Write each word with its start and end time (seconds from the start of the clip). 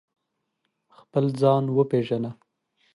خپل 0.97 1.25
ځان 1.41 1.63
و 1.75 1.77
پېژنه 1.89 2.31